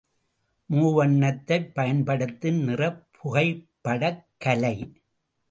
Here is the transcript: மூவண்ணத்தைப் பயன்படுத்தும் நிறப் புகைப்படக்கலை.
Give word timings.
மூவண்ணத்தைப் 0.69 1.73
பயன்படுத்தும் 1.73 2.59
நிறப் 2.63 3.07
புகைப்படக்கலை. 3.13 4.75